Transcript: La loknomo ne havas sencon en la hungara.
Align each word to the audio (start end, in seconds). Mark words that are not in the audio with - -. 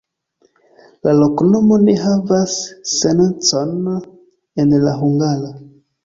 La 1.07 1.11
loknomo 1.17 1.75
ne 1.81 1.93
havas 2.03 2.55
sencon 2.93 3.75
en 4.65 4.73
la 4.87 4.95
hungara. 5.03 5.53